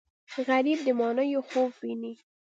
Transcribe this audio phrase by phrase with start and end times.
[0.47, 2.13] غریب د ماڼیو خوب ویني